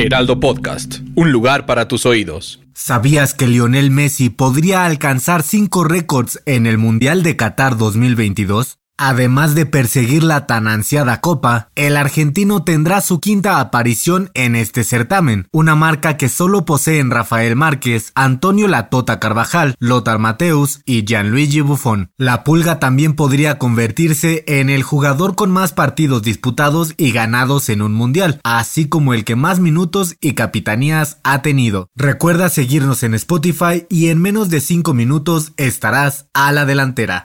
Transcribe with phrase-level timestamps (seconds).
[0.00, 2.60] Heraldo Podcast, un lugar para tus oídos.
[2.72, 8.79] ¿Sabías que Lionel Messi podría alcanzar cinco récords en el Mundial de Qatar 2022?
[9.02, 14.84] Además de perseguir la tan ansiada copa, el argentino tendrá su quinta aparición en este
[14.84, 21.62] certamen, una marca que solo poseen Rafael Márquez, Antonio Latota Carvajal, Lothar Mateus y Gianluigi
[21.62, 22.10] Buffon.
[22.18, 27.80] La Pulga también podría convertirse en el jugador con más partidos disputados y ganados en
[27.80, 31.88] un mundial, así como el que más minutos y capitanías ha tenido.
[31.96, 37.24] Recuerda seguirnos en Spotify y en menos de 5 minutos estarás a la delantera.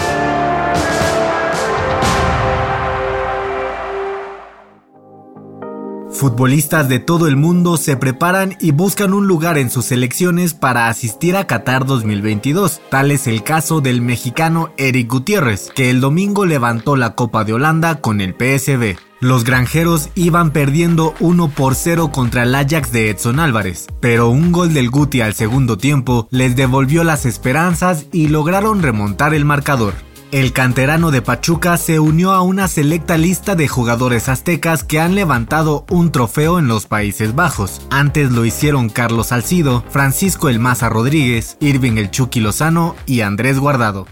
[6.13, 10.87] Futbolistas de todo el mundo se preparan y buscan un lugar en sus selecciones para
[10.87, 12.81] asistir a Qatar 2022.
[12.89, 17.53] Tal es el caso del mexicano Eric Gutiérrez, que el domingo levantó la Copa de
[17.53, 18.97] Holanda con el PSV.
[19.21, 24.51] Los granjeros iban perdiendo 1 por 0 contra el Ajax de Edson Álvarez, pero un
[24.51, 29.93] gol del Guti al segundo tiempo les devolvió las esperanzas y lograron remontar el marcador.
[30.31, 35.13] El canterano de Pachuca se unió a una selecta lista de jugadores aztecas que han
[35.13, 37.81] levantado un trofeo en los Países Bajos.
[37.89, 43.59] Antes lo hicieron Carlos Salcido, Francisco El Maza Rodríguez, Irving El Chucky Lozano y Andrés
[43.59, 44.07] Guardado.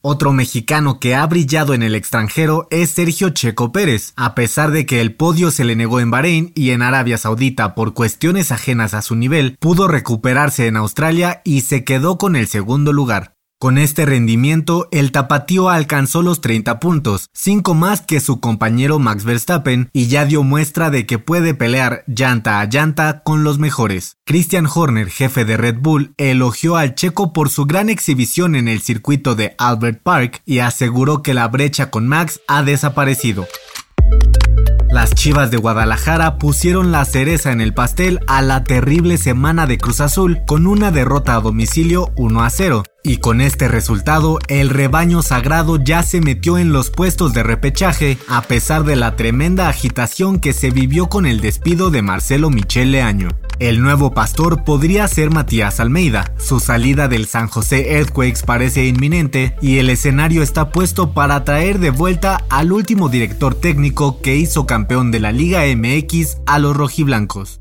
[0.00, 4.86] Otro mexicano que ha brillado en el extranjero es Sergio Checo Pérez, a pesar de
[4.86, 8.94] que el podio se le negó en Bahrein y en Arabia Saudita por cuestiones ajenas
[8.94, 13.37] a su nivel, pudo recuperarse en Australia y se quedó con el segundo lugar.
[13.60, 19.24] Con este rendimiento, el tapatío alcanzó los 30 puntos, 5 más que su compañero Max
[19.24, 24.16] Verstappen, y ya dio muestra de que puede pelear llanta a llanta con los mejores.
[24.24, 28.80] Christian Horner, jefe de Red Bull, elogió al checo por su gran exhibición en el
[28.80, 33.48] circuito de Albert Park y aseguró que la brecha con Max ha desaparecido.
[34.90, 39.76] Las Chivas de Guadalajara pusieron la cereza en el pastel a la terrible semana de
[39.76, 42.84] Cruz Azul con una derrota a domicilio 1 a 0.
[43.04, 48.16] Y con este resultado, el rebaño sagrado ya se metió en los puestos de repechaje
[48.28, 53.02] a pesar de la tremenda agitación que se vivió con el despido de Marcelo Michele
[53.02, 53.28] Año.
[53.58, 56.32] El nuevo pastor podría ser Matías Almeida.
[56.38, 61.80] Su salida del San José Earthquakes parece inminente y el escenario está puesto para traer
[61.80, 66.76] de vuelta al último director técnico que hizo campeón de la Liga MX a los
[66.76, 67.60] rojiblancos.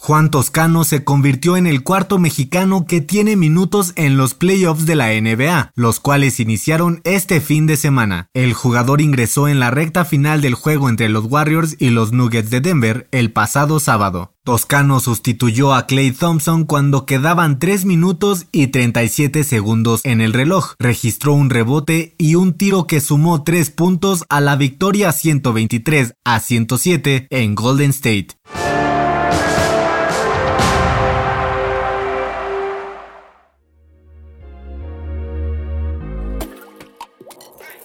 [0.00, 4.94] Juan Toscano se convirtió en el cuarto mexicano que tiene minutos en los playoffs de
[4.94, 8.28] la NBA, los cuales iniciaron este fin de semana.
[8.32, 12.48] El jugador ingresó en la recta final del juego entre los Warriors y los Nuggets
[12.48, 14.34] de Denver el pasado sábado.
[14.44, 20.74] Toscano sustituyó a Clay Thompson cuando quedaban 3 minutos y 37 segundos en el reloj.
[20.78, 26.40] Registró un rebote y un tiro que sumó 3 puntos a la victoria 123 a
[26.40, 28.28] 107 en Golden State.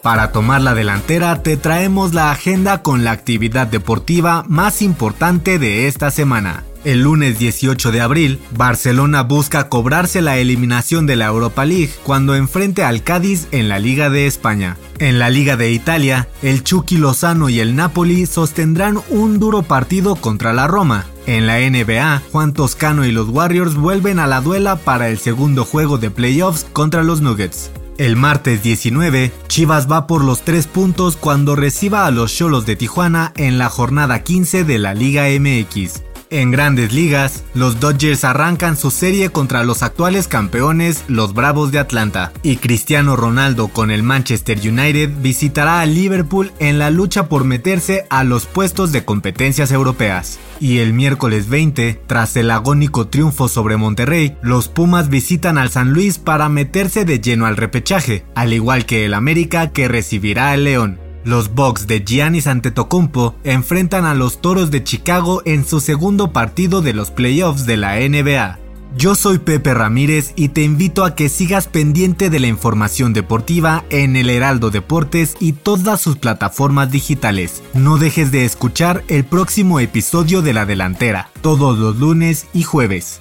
[0.03, 5.87] Para tomar la delantera te traemos la agenda con la actividad deportiva más importante de
[5.87, 6.65] esta semana.
[6.83, 12.35] El lunes 18 de abril, Barcelona busca cobrarse la eliminación de la Europa League cuando
[12.35, 14.75] enfrente al Cádiz en la Liga de España.
[14.99, 20.17] En la Liga de Italia, el Chucky Lozano y el Napoli sostendrán un duro partido
[20.17, 21.05] contra la Roma.
[21.27, 25.63] En la NBA, Juan Toscano y los Warriors vuelven a la duela para el segundo
[25.63, 27.71] juego de playoffs contra los Nuggets.
[27.97, 32.75] El martes 19, Chivas va por los tres puntos cuando reciba a los Cholos de
[32.75, 36.12] Tijuana en la jornada 15 de la Liga MX.
[36.33, 41.77] En grandes ligas, los Dodgers arrancan su serie contra los actuales campeones, los Bravos de
[41.77, 47.43] Atlanta, y Cristiano Ronaldo con el Manchester United visitará a Liverpool en la lucha por
[47.43, 50.39] meterse a los puestos de competencias europeas.
[50.59, 55.93] Y el miércoles 20, tras el agónico triunfo sobre Monterrey, los Pumas visitan al San
[55.93, 60.63] Luis para meterse de lleno al repechaje, al igual que el América que recibirá al
[60.63, 61.02] León.
[61.25, 66.81] Los Bucks de Giannis Antetokounmpo enfrentan a los Toros de Chicago en su segundo partido
[66.81, 68.59] de los playoffs de la NBA.
[68.95, 73.85] Yo soy Pepe Ramírez y te invito a que sigas pendiente de la información deportiva
[73.89, 77.63] en el Heraldo Deportes y todas sus plataformas digitales.
[77.73, 83.19] No dejes de escuchar el próximo episodio de La Delantera, todos los lunes y jueves.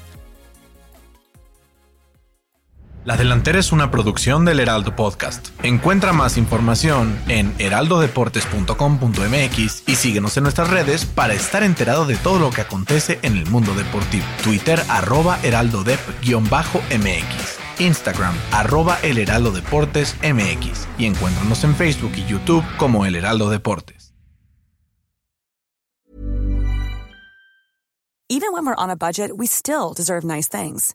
[3.04, 5.48] La Delantera es una producción del Heraldo Podcast.
[5.64, 12.38] Encuentra más información en heraldodeportes.com.mx y síguenos en nuestras redes para estar enterado de todo
[12.38, 14.24] lo que acontece en el mundo deportivo.
[14.44, 17.80] Twitter arroba heraldodep-mx.
[17.80, 23.50] Instagram arroba el Heraldo Deportes MX y encuéntranos en Facebook y YouTube como El Heraldo
[23.50, 24.14] Deportes.
[28.28, 30.94] Even when we're on a budget, we still deserve nice things.